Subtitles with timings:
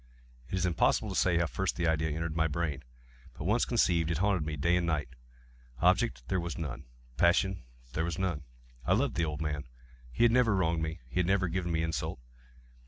[0.49, 2.83] It is impossible to say how first the idea entered my brain;
[3.35, 5.09] but once conceived, it haunted me day and night.
[5.79, 6.85] Object there was none.
[7.17, 7.61] Passion
[7.93, 8.41] there was none.
[8.83, 9.67] I loved the old man.
[10.11, 11.01] He had never wronged me.
[11.07, 12.19] He had never given me insult.